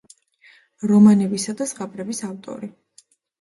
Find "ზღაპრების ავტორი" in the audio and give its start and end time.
1.73-2.73